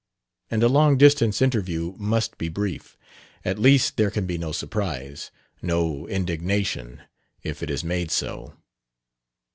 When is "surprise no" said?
4.51-6.07